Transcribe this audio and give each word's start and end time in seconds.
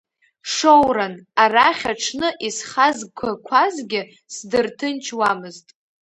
Шоуран, 0.53 1.13
арахь 1.41 1.85
аҽны 1.91 2.29
исхазгақәазгьы 2.47 4.01
сдырҭынчуамызт. 4.35 5.67